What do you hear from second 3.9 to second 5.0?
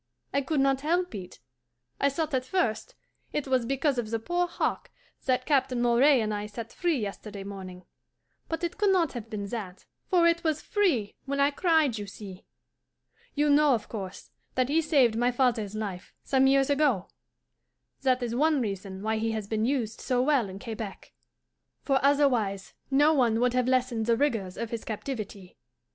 of the poor hawk